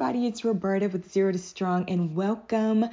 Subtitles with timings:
[0.00, 2.84] everybody, it's Roberta with Zero to Strong, and welcome.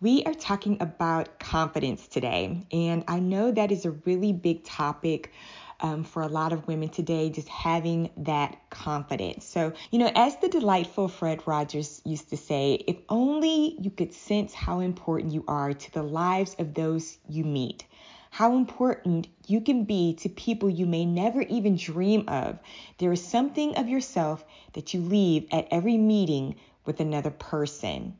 [0.00, 5.30] We are talking about confidence today, and I know that is a really big topic.
[5.80, 9.44] Um, for a lot of women today, just having that confidence.
[9.44, 14.14] So, you know, as the delightful Fred Rogers used to say, if only you could
[14.14, 17.84] sense how important you are to the lives of those you meet
[18.34, 22.58] how important you can be to people you may never even dream of.
[22.98, 28.18] There is something of yourself that you leave at every meeting with another person.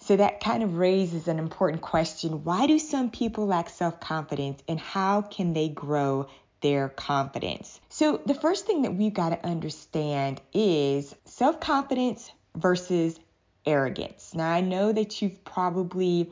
[0.00, 2.44] So that kind of raises an important question.
[2.44, 6.26] Why do some people lack self confidence and how can they grow
[6.60, 7.80] their confidence?
[7.88, 13.18] So, the first thing that we've got to understand is self confidence versus
[13.64, 14.34] arrogance.
[14.34, 16.30] Now, I know that you've probably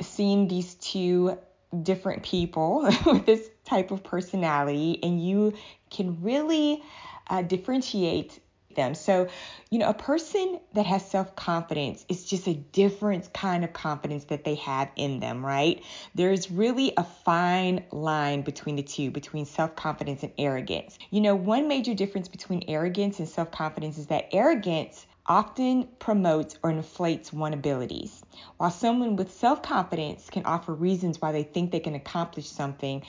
[0.00, 1.36] seen these two
[1.82, 5.54] different people with this type of personality, and you
[5.90, 6.82] can really
[7.28, 8.40] uh, differentiate
[8.74, 8.94] them.
[8.94, 9.28] So,
[9.70, 14.24] you know, a person that has self confidence is just a different kind of confidence
[14.24, 15.82] that they have in them, right?
[16.14, 20.98] There's really a fine line between the two, between self confidence and arrogance.
[21.10, 26.56] You know, one major difference between arrogance and self confidence is that arrogance often promotes
[26.62, 28.22] or inflates one's abilities,
[28.56, 33.02] while someone with self confidence can offer reasons why they think they can accomplish something,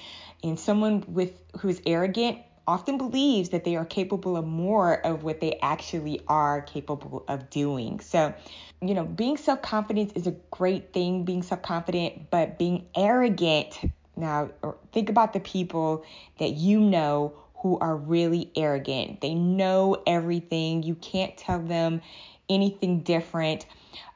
[0.44, 5.24] and someone with who is arrogant often believes that they are capable of more of
[5.24, 8.00] what they actually are capable of doing.
[8.00, 8.34] So,
[8.82, 13.78] you know, being self confident is a great thing, being self confident, but being arrogant.
[14.16, 14.52] Now,
[14.92, 16.04] think about the people
[16.38, 19.22] that you know who are really arrogant.
[19.22, 20.84] They know everything.
[20.84, 22.02] You can't tell them
[22.50, 23.66] anything different.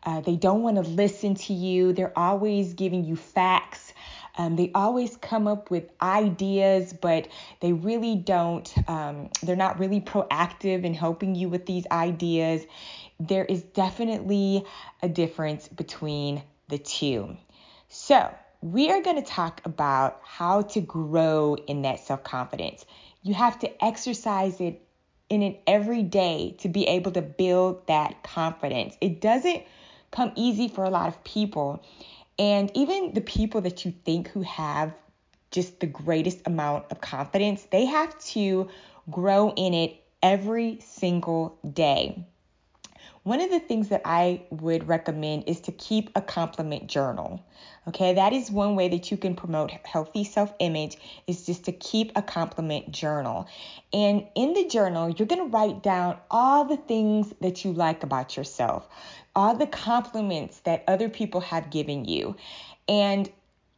[0.03, 1.93] Uh, they don't want to listen to you.
[1.93, 3.93] They're always giving you facts.
[4.37, 7.27] Um, they always come up with ideas, but
[7.61, 12.63] they really don't, um, they're not really proactive in helping you with these ideas.
[13.19, 14.65] There is definitely
[15.01, 17.37] a difference between the two.
[17.87, 22.83] So, we are going to talk about how to grow in that self confidence.
[23.25, 24.87] You have to exercise it
[25.29, 28.95] in it every day to be able to build that confidence.
[29.01, 29.63] It doesn't
[30.11, 31.83] come easy for a lot of people.
[32.37, 34.93] And even the people that you think who have
[35.49, 38.69] just the greatest amount of confidence, they have to
[39.09, 42.23] grow in it every single day.
[43.25, 47.43] One of the things that I would recommend is to keep a compliment journal.
[47.87, 51.71] Okay, that is one way that you can promote healthy self image, is just to
[51.71, 53.47] keep a compliment journal.
[53.91, 58.03] And in the journal, you're going to write down all the things that you like
[58.03, 58.87] about yourself,
[59.35, 62.35] all the compliments that other people have given you.
[62.87, 63.27] And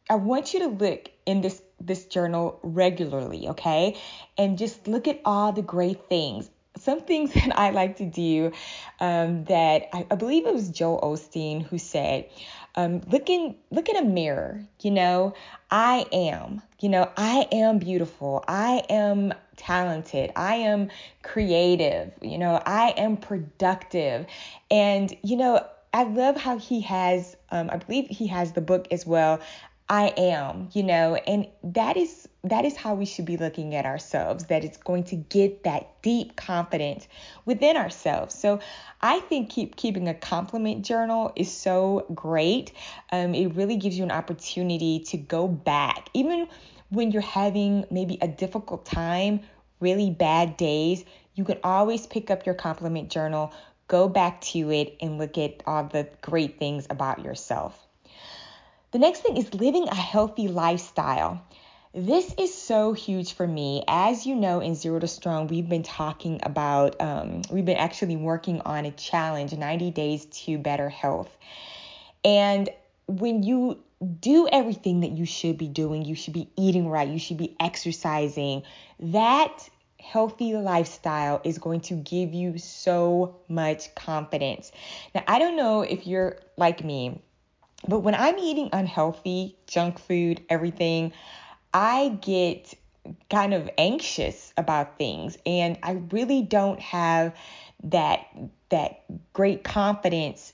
[0.09, 3.95] I want you to look in this this journal regularly, okay?
[4.37, 8.51] And just look at all the great things some things that I like to do
[8.99, 12.29] um, that I, I, believe it was Joel Osteen who said,
[12.75, 15.33] um, look in look in a mirror, you know,
[15.71, 20.89] I am, you know, I am beautiful, I am talented, I am
[21.23, 24.27] creative, you know, I am productive.
[24.69, 28.87] And, you know, I love how he has, um, I believe he has the book
[28.91, 29.39] as well.
[29.89, 33.85] I am, you know, and that is that is how we should be looking at
[33.85, 37.07] ourselves that it's going to get that deep confidence
[37.45, 38.37] within ourselves.
[38.37, 38.59] So
[39.01, 42.73] I think keep keeping a compliment journal is so great.
[43.11, 46.47] Um, it really gives you an opportunity to go back, even
[46.89, 49.41] when you're having maybe a difficult time,
[49.79, 51.03] really bad days.
[51.35, 53.53] You can always pick up your compliment journal,
[53.87, 57.87] go back to it, and look at all the great things about yourself.
[58.91, 61.43] The next thing is living a healthy lifestyle.
[61.97, 63.83] This is so huge for me.
[63.87, 68.15] As you know, in Zero to Strong, we've been talking about, um, we've been actually
[68.15, 71.35] working on a challenge 90 days to better health.
[72.23, 72.69] And
[73.07, 73.79] when you
[74.19, 77.55] do everything that you should be doing, you should be eating right, you should be
[77.59, 78.61] exercising,
[78.99, 79.67] that
[79.99, 84.71] healthy lifestyle is going to give you so much confidence.
[85.15, 87.23] Now, I don't know if you're like me
[87.87, 91.13] but when I'm eating unhealthy, junk food, everything,
[91.77, 92.73] I get
[93.29, 97.35] kind of anxious about things and I really don't have
[97.83, 98.25] that
[98.69, 100.53] that great confidence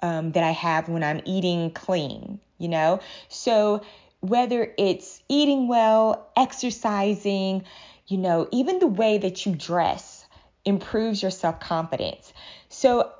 [0.00, 3.00] um, that I have when I'm eating clean, you know?
[3.28, 3.82] So
[4.20, 7.64] whether it's eating well, exercising,
[8.06, 10.26] you know, even the way that you dress
[10.64, 12.32] improves your self-confidence.
[12.70, 13.12] So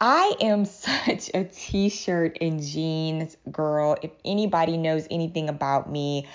[0.00, 3.96] I am such a t shirt and jeans girl.
[4.02, 6.26] If anybody knows anything about me,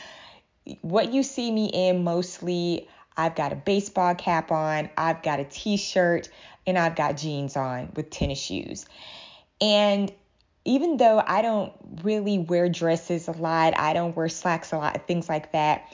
[0.82, 5.44] what you see me in mostly, I've got a baseball cap on, I've got a
[5.44, 6.30] t shirt,
[6.66, 8.86] and I've got jeans on with tennis shoes.
[9.62, 10.12] And
[10.66, 11.74] even though I don't
[12.04, 15.94] really wear dresses a lot, I don't wear slacks a lot, things like that.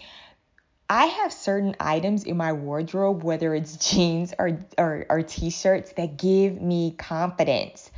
[0.90, 5.94] I have certain items in my wardrobe, whether it's jeans or, or, or t shirts,
[5.94, 7.92] that give me confidence.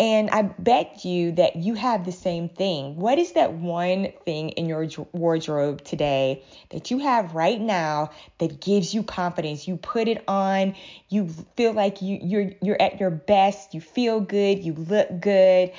[0.00, 2.96] And I bet you that you have the same thing.
[2.96, 8.60] What is that one thing in your wardrobe today that you have right now that
[8.60, 9.68] gives you confidence?
[9.68, 10.74] You put it on,
[11.08, 15.72] you feel like you, you're you're at your best, you feel good, you look good,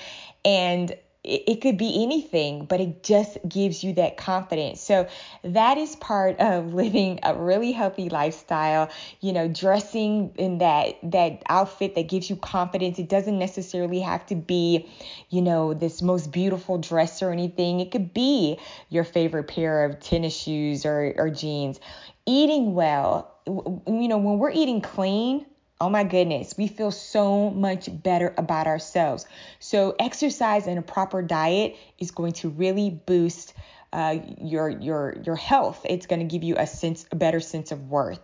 [0.45, 4.81] and it, it could be anything, but it just gives you that confidence.
[4.81, 5.07] So
[5.43, 8.89] that is part of living a really healthy lifestyle,
[9.21, 12.99] you know, dressing in that that outfit that gives you confidence.
[12.99, 14.89] It doesn't necessarily have to be,
[15.29, 17.79] you know, this most beautiful dress or anything.
[17.79, 18.59] It could be
[18.89, 21.79] your favorite pair of tennis shoes or, or jeans.
[22.25, 25.45] Eating well, you know, when we're eating clean,
[25.83, 29.25] Oh my goodness, we feel so much better about ourselves.
[29.59, 33.53] So, exercise and a proper diet is going to really boost
[33.91, 35.81] uh, your your your health.
[35.83, 38.21] It's going to give you a sense, a better sense of worth.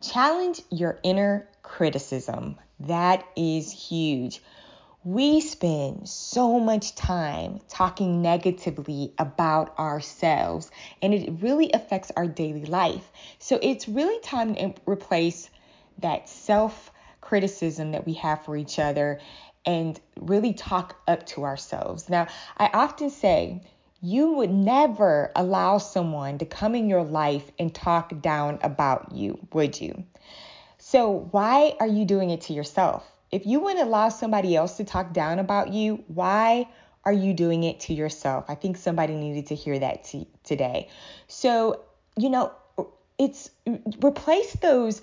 [0.00, 2.58] Challenge your inner criticism.
[2.78, 4.40] That is huge.
[5.02, 10.70] We spend so much time talking negatively about ourselves,
[11.02, 13.10] and it really affects our daily life.
[13.40, 15.50] So, it's really time to replace
[15.98, 16.90] that self
[17.20, 19.20] criticism that we have for each other
[19.64, 22.08] and really talk up to ourselves.
[22.08, 22.26] Now,
[22.56, 23.62] I often say,
[24.02, 29.38] you would never allow someone to come in your life and talk down about you,
[29.52, 30.04] would you?
[30.78, 33.06] So, why are you doing it to yourself?
[33.30, 36.66] If you wouldn't allow somebody else to talk down about you, why
[37.04, 38.46] are you doing it to yourself?
[38.48, 40.88] I think somebody needed to hear that t- today.
[41.28, 41.82] So,
[42.16, 42.52] you know,
[43.18, 43.50] it's
[44.02, 45.02] replace those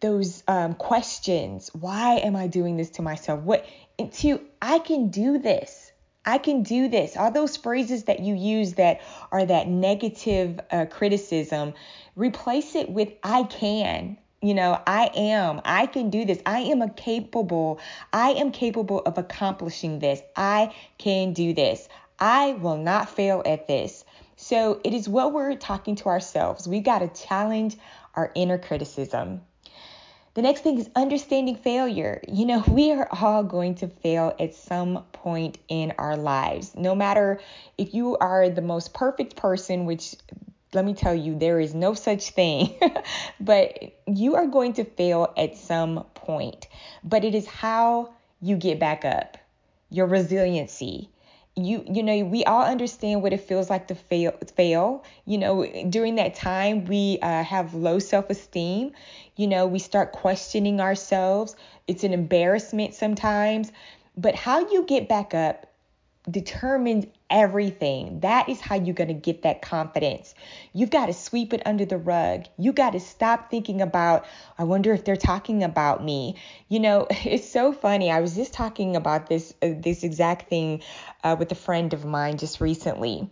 [0.00, 1.70] those um, questions.
[1.72, 3.40] Why am I doing this to myself?
[3.42, 3.66] What
[4.12, 5.92] to I can do this.
[6.24, 7.16] I can do this.
[7.16, 9.00] All those phrases that you use that
[9.30, 11.72] are that negative uh, criticism,
[12.16, 14.18] replace it with I can.
[14.42, 15.60] You know, I am.
[15.64, 16.40] I can do this.
[16.44, 17.80] I am a capable.
[18.12, 20.20] I am capable of accomplishing this.
[20.34, 21.88] I can do this.
[22.18, 24.04] I will not fail at this.
[24.36, 26.68] So it is what we're talking to ourselves.
[26.68, 27.76] We got to challenge
[28.14, 29.42] our inner criticism.
[30.36, 32.20] The next thing is understanding failure.
[32.28, 36.74] You know, we are all going to fail at some point in our lives.
[36.76, 37.40] No matter
[37.78, 40.14] if you are the most perfect person, which
[40.74, 42.78] let me tell you, there is no such thing,
[43.40, 46.68] but you are going to fail at some point.
[47.02, 48.12] But it is how
[48.42, 49.38] you get back up,
[49.88, 51.08] your resiliency
[51.56, 55.04] you you know we all understand what it feels like to fail fail.
[55.24, 58.92] You know during that time we uh, have low self-esteem.
[59.36, 61.56] You know we start questioning ourselves.
[61.86, 63.72] It's an embarrassment sometimes.
[64.16, 65.66] But how you get back up
[66.30, 68.20] determines everything.
[68.20, 70.34] That is how you're going to get that confidence.
[70.72, 72.46] You've got to sweep it under the rug.
[72.58, 74.26] You got to stop thinking about,
[74.58, 76.36] I wonder if they're talking about me.
[76.68, 78.10] You know, it's so funny.
[78.10, 80.82] I was just talking about this uh, this exact thing
[81.22, 83.30] uh, with a friend of mine just recently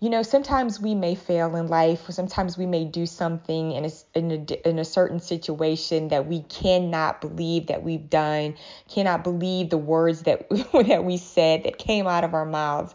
[0.00, 3.84] you know, sometimes we may fail in life, or sometimes we may do something in
[3.84, 8.56] a, in a, in a certain situation that we cannot believe that we've done,
[8.88, 12.94] cannot believe the words that, that we said that came out of our mouths.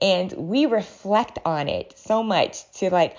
[0.00, 3.16] And we reflect on it so much to like,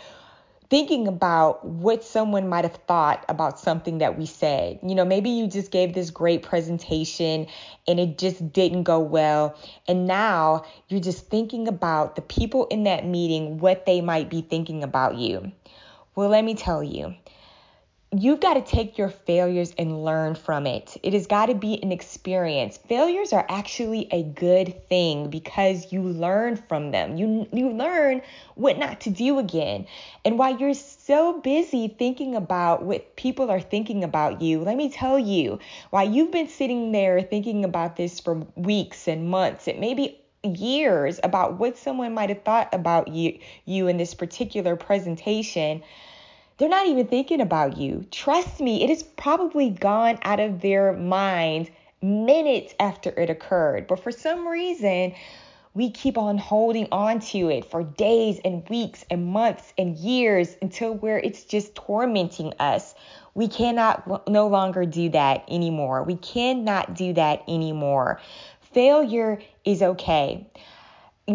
[0.70, 4.80] thinking about what someone might have thought about something that we said.
[4.84, 7.48] You know, maybe you just gave this great presentation
[7.88, 9.58] and it just didn't go well.
[9.88, 14.42] And now you're just thinking about the people in that meeting, what they might be
[14.42, 15.52] thinking about you.
[16.16, 17.16] Well, let me tell you,
[18.12, 20.98] you've got to take your failures and learn from it.
[21.04, 22.78] It has got to be an experience.
[22.78, 27.18] Failures are actually a good thing because you learn from them.
[27.18, 28.22] You you learn
[28.56, 29.86] what not to do again.
[30.26, 34.90] And while you're so busy thinking about what people are thinking about you, let me
[34.90, 35.60] tell you,
[35.92, 40.18] while you've been sitting there thinking about this for weeks and months, it may be
[40.44, 45.84] years about what someone might have thought about you you in this particular presentation
[46.60, 48.06] they're not even thinking about you.
[48.12, 51.70] Trust me, it has probably gone out of their minds
[52.02, 53.88] minutes after it occurred.
[53.88, 55.14] But for some reason,
[55.74, 60.58] we keep on holding on to it for days and weeks and months and years
[60.62, 62.94] until where it's just tormenting us.
[63.36, 66.04] We cannot no longer do that anymore.
[66.04, 68.20] We cannot do that anymore.
[68.74, 70.46] Failure is okay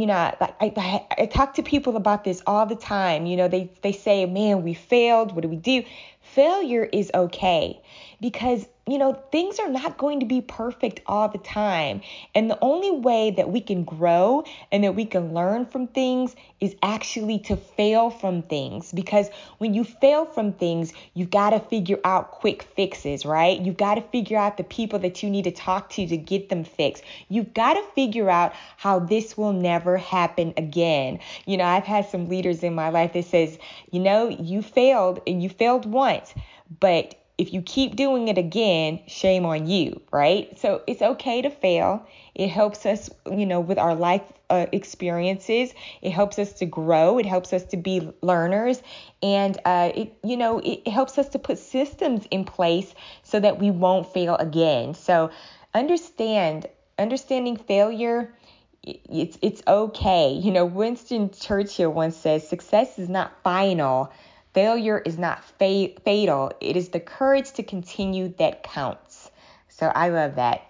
[0.00, 3.26] you know, like I, I, talk to people about this all the time.
[3.26, 5.34] You know, they, they say, man, we failed.
[5.34, 5.84] What do we do?
[6.20, 7.80] Failure is okay
[8.20, 12.02] because you know, things are not going to be perfect all the time.
[12.34, 16.36] And the only way that we can grow and that we can learn from things
[16.60, 18.92] is actually to fail from things.
[18.92, 23.58] Because when you fail from things, you've got to figure out quick fixes, right?
[23.58, 26.50] You've got to figure out the people that you need to talk to to get
[26.50, 27.04] them fixed.
[27.30, 31.20] You've got to figure out how this will never happen again.
[31.46, 33.58] You know, I've had some leaders in my life that says,
[33.90, 36.34] you know, you failed and you failed once,
[36.80, 40.56] but if you keep doing it again, shame on you, right?
[40.58, 42.06] So it's okay to fail.
[42.34, 45.74] It helps us, you know, with our life uh, experiences.
[46.00, 47.18] It helps us to grow.
[47.18, 48.82] It helps us to be learners,
[49.22, 53.58] and uh, it, you know, it helps us to put systems in place so that
[53.58, 54.94] we won't fail again.
[54.94, 55.30] So
[55.72, 56.66] understand,
[56.98, 58.32] understanding failure.
[58.84, 60.32] It's it's okay.
[60.32, 64.12] You know, Winston Churchill once said, "Success is not final."
[64.54, 69.30] Failure is not fa- fatal, it is the courage to continue that counts.
[69.68, 70.62] So I love that.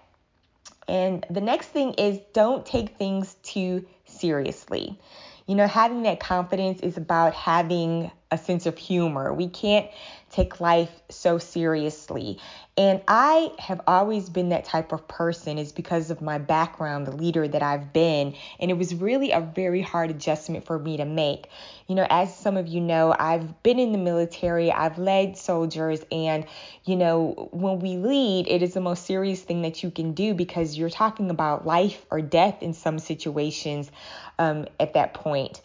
[0.87, 4.99] And the next thing is don't take things too seriously.
[5.47, 9.33] You know, having that confidence is about having a sense of humor.
[9.33, 9.87] We can't
[10.35, 12.37] take life so seriously.
[12.77, 17.15] And I have always been that type of person is because of my background, the
[17.15, 21.05] leader that I've been, and it was really a very hard adjustment for me to
[21.05, 21.47] make.
[21.87, 26.01] You know, as some of you know, I've been in the military, I've led soldiers,
[26.11, 26.45] and
[26.83, 30.33] you know, when we lead, it is the most serious thing that you can do
[30.33, 33.89] because you're talking about life or death in some situations
[34.37, 35.61] um, at that point.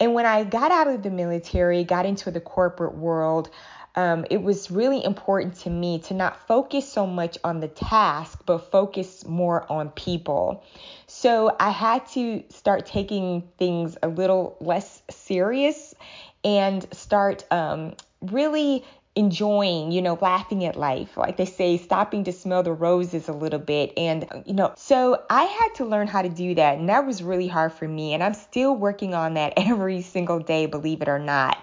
[0.00, 3.48] And when I got out of the military, got into the corporate world,
[3.96, 8.40] um, it was really important to me to not focus so much on the task,
[8.44, 10.64] but focus more on people.
[11.06, 15.94] So I had to start taking things a little less serious
[16.42, 18.84] and start um, really
[19.16, 21.16] enjoying, you know, laughing at life.
[21.16, 23.92] Like they say, stopping to smell the roses a little bit.
[23.96, 26.78] And, you know, so I had to learn how to do that.
[26.78, 28.12] And that was really hard for me.
[28.12, 31.56] And I'm still working on that every single day, believe it or not.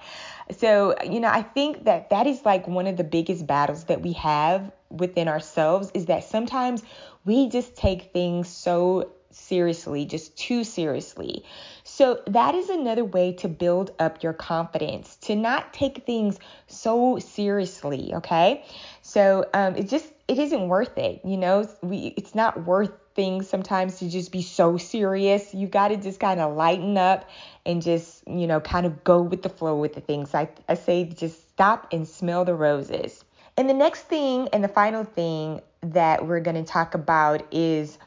[0.58, 4.01] So, you know, I think that that is like one of the biggest battles that
[4.01, 6.84] we have within ourselves is that sometimes
[7.25, 11.46] we just take things so seriously, just too seriously.
[11.84, 17.17] So, that is another way to build up your confidence, to not take things so
[17.20, 18.65] seriously, okay?
[19.01, 21.67] So, um, it just it isn't worth it, you know.
[21.81, 25.53] We it's not worth things sometimes to just be so serious.
[25.53, 27.30] You got to just kind of lighten up
[27.65, 30.34] and just, you know, kind of go with the flow with the things.
[30.34, 33.24] I, I say just stop and smell the roses.
[33.58, 37.98] And the next thing and the final thing that we're going to talk about is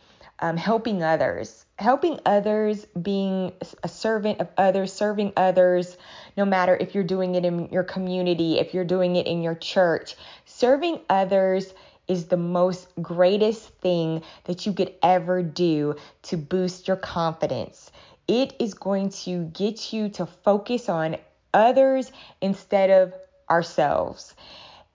[0.41, 1.65] um, helping others.
[1.79, 5.97] Helping others, being a servant of others, serving others,
[6.37, 9.57] no matter if you're doing it in your community, if you're doing it in your
[9.57, 10.15] church.
[10.45, 11.75] Serving others
[12.09, 17.91] is the most greatest thing that you could ever do to boost your confidence.
[18.29, 21.17] It is going to get you to focus on
[21.53, 23.15] others instead of
[23.51, 24.35] ourselves.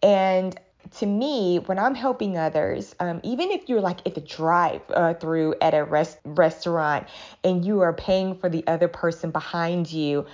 [0.01, 0.59] And
[0.97, 5.13] to me, when I'm helping others, um, even if you're like at the drive uh,
[5.13, 7.07] through at a rest- restaurant
[7.43, 10.25] and you are paying for the other person behind you,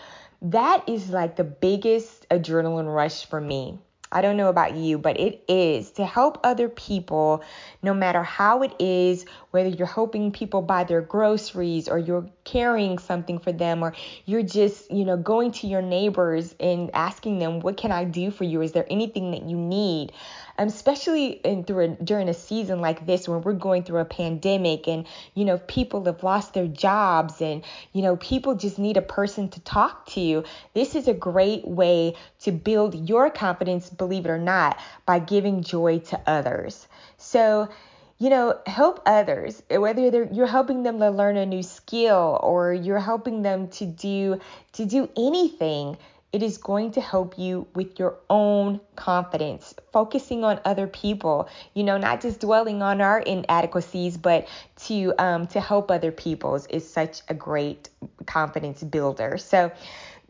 [0.42, 3.80] that is like the biggest adrenaline rush for me.
[4.12, 7.44] I don't know about you, but it is to help other people,
[7.82, 12.98] no matter how it is, whether you're helping people buy their groceries or you're carrying
[13.00, 13.94] something for them or
[14.26, 18.32] you're just, you know, going to your neighbors and asking them, what can I do
[18.32, 18.62] for you?
[18.62, 20.12] Is there anything that you need?
[20.58, 24.06] Um, especially in through a, during a season like this when we're going through a
[24.06, 28.96] pandemic and, you know, people have lost their jobs and, you know, people just need
[28.96, 30.46] a person to talk to.
[30.74, 35.62] This is a great way to build your confidence, believe it or not, by giving
[35.62, 36.88] joy to others.
[37.18, 37.68] So,
[38.18, 43.00] you know, help others, whether you're helping them to learn a new skill or you're
[43.00, 44.40] helping them to do
[44.72, 45.98] to do anything,
[46.36, 51.82] it is going to help you with your own confidence, focusing on other people, you
[51.82, 56.86] know, not just dwelling on our inadequacies, but to um, to help other people's is
[56.86, 57.88] such a great
[58.26, 59.38] confidence builder.
[59.38, 59.72] So,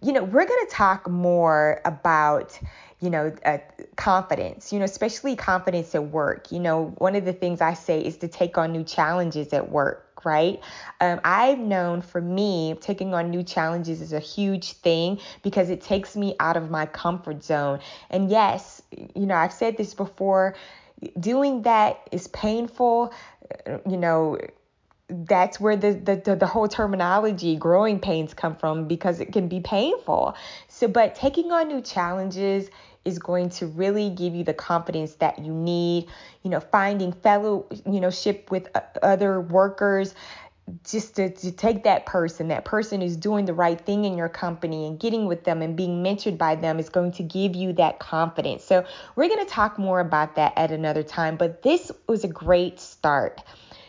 [0.03, 2.59] you know, we're going to talk more about,
[2.99, 3.57] you know, uh,
[3.95, 6.51] confidence, you know, especially confidence at work.
[6.51, 9.71] You know, one of the things I say is to take on new challenges at
[9.71, 10.59] work, right?
[11.01, 15.81] Um, I've known for me, taking on new challenges is a huge thing because it
[15.81, 17.79] takes me out of my comfort zone.
[18.09, 20.55] And yes, you know, I've said this before,
[21.19, 23.13] doing that is painful,
[23.87, 24.37] you know
[25.07, 29.59] that's where the, the, the whole terminology growing pains come from because it can be
[29.59, 30.35] painful
[30.67, 32.69] so but taking on new challenges
[33.05, 36.07] is going to really give you the confidence that you need.
[36.43, 38.67] You know, finding fellow, you know, ship with
[39.01, 40.13] other workers
[40.83, 44.29] just to, to take that person, that person who's doing the right thing in your
[44.29, 47.73] company and getting with them and being mentored by them is going to give you
[47.73, 48.63] that confidence.
[48.63, 48.83] So,
[49.15, 52.79] we're going to talk more about that at another time, but this was a great
[52.79, 53.43] start.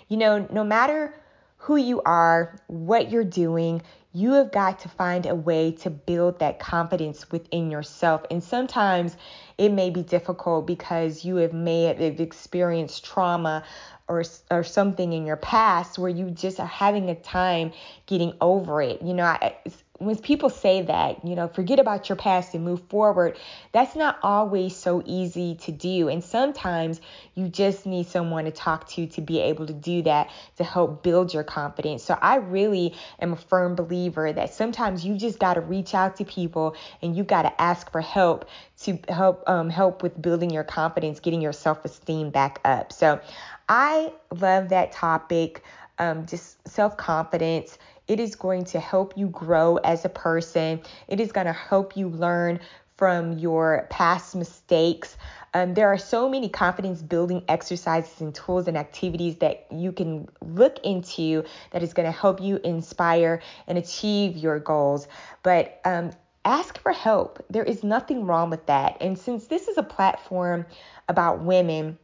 [0.08, 1.14] You know, no matter
[1.56, 3.82] who you are, what you're doing,
[4.16, 8.25] you have got to find a way to build that confidence within yourself.
[8.30, 9.14] And sometimes
[9.58, 13.62] it may be difficult because you have may have experienced trauma
[14.08, 17.73] or or something in your past where you just are having a time
[18.06, 19.02] getting over it.
[19.02, 19.54] You know, I,
[19.98, 23.38] when people say that, you know, forget about your past and move forward,
[23.72, 26.08] that's not always so easy to do.
[26.08, 27.00] And sometimes
[27.34, 31.02] you just need someone to talk to to be able to do that to help
[31.02, 32.02] build your confidence.
[32.02, 36.16] So I really am a firm believer that sometimes you just got to reach out
[36.16, 38.48] to people and you got to ask for help
[38.80, 42.92] to help um, help with building your confidence, getting your self-esteem back up.
[42.92, 43.20] So
[43.68, 45.62] I love that topic,
[45.98, 50.80] um, just self-confidence it is going to help you grow as a person.
[51.08, 52.60] It is going to help you learn
[52.96, 55.16] from your past mistakes.
[55.52, 60.28] Um, there are so many confidence building exercises and tools and activities that you can
[60.40, 65.08] look into that is going to help you inspire and achieve your goals.
[65.42, 66.12] But um,
[66.44, 67.44] ask for help.
[67.50, 68.96] There is nothing wrong with that.
[69.00, 70.64] And since this is a platform
[71.08, 71.98] about women,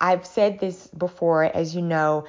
[0.00, 2.26] I've said this before, as you know,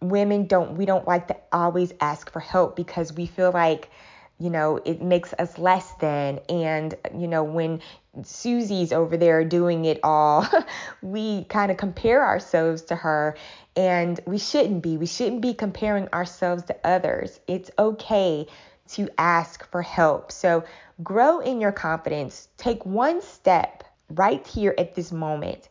[0.00, 3.90] women don't we don't like to always ask for help because we feel like
[4.38, 6.38] you know it makes us less than.
[6.48, 7.80] And you know when
[8.22, 10.46] Susie's over there doing it all
[11.02, 13.36] we kind of compare ourselves to her.
[13.74, 14.98] And we shouldn't be.
[14.98, 17.40] We shouldn't be comparing ourselves to others.
[17.46, 18.46] It's okay
[18.88, 20.30] to ask for help.
[20.30, 20.64] So
[21.02, 22.48] grow in your confidence.
[22.58, 25.68] Take one step right here at this moment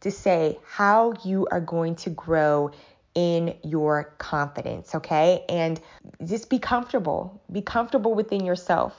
[0.00, 2.70] to say how you are going to grow
[3.14, 5.44] in your confidence, okay?
[5.48, 5.80] And
[6.24, 7.42] just be comfortable.
[7.50, 8.94] Be comfortable within yourself,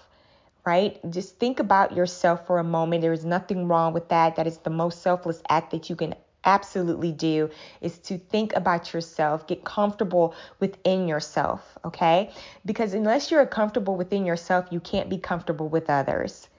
[0.66, 1.00] right?
[1.10, 3.02] Just think about yourself for a moment.
[3.02, 4.36] There is nothing wrong with that.
[4.36, 7.50] That is the most selfless act that you can absolutely do
[7.82, 12.32] is to think about yourself, get comfortable within yourself, okay?
[12.66, 16.50] Because unless you're comfortable within yourself, you can't be comfortable with others.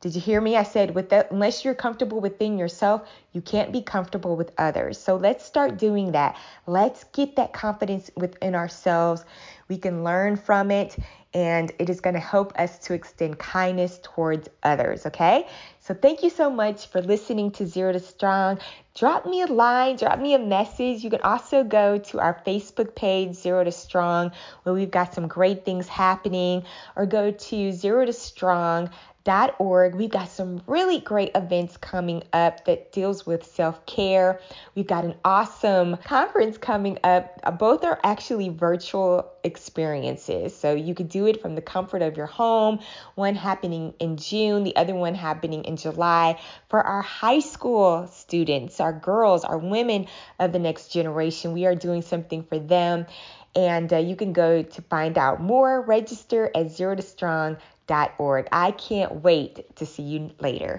[0.00, 0.56] Did you hear me?
[0.56, 4.96] I said, with that, unless you're comfortable within yourself, you can't be comfortable with others.
[4.96, 6.38] So let's start doing that.
[6.66, 9.26] Let's get that confidence within ourselves.
[9.68, 10.96] We can learn from it,
[11.34, 15.04] and it is going to help us to extend kindness towards others.
[15.04, 15.46] Okay.
[15.80, 18.60] So thank you so much for listening to Zero to Strong.
[18.94, 21.04] Drop me a line, drop me a message.
[21.04, 24.32] You can also go to our Facebook page, Zero to Strong,
[24.62, 26.64] where we've got some great things happening,
[26.96, 28.90] or go to Zero to Strong
[29.94, 34.40] We've got some really great events coming up that deals with self-care.
[34.74, 37.38] We've got an awesome conference coming up.
[37.44, 40.56] Uh, both are actually virtual experiences.
[40.56, 42.80] So you could do it from the comfort of your home.
[43.14, 48.80] One happening in June, the other one happening in July for our high school students,
[48.80, 50.06] our girls, our women
[50.40, 51.52] of the next generation.
[51.52, 53.06] We are doing something for them.
[53.54, 57.56] And uh, you can go to find out more, register at zero to strong
[58.52, 60.78] I can't wait to see you later.